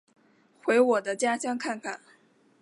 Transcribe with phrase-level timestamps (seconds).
[0.63, 2.01] 回我的家乡看看